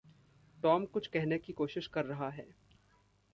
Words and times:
Tom 0.63 0.85
कुछ 0.85 1.07
कहने 1.07 1.37
की 1.37 1.53
कोशिश 1.53 1.87
कर 1.87 2.05
रहा 2.05 2.29
है। 2.29 2.47